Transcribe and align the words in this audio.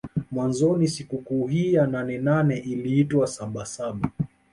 Mwanzoni 0.31 0.87
sikukuu 0.87 1.47
hii 1.47 1.73
ya 1.73 1.87
nane 1.87 2.17
nane 2.17 2.57
iliitwa 2.57 3.27
saba 3.27 3.65
saba 3.65 4.09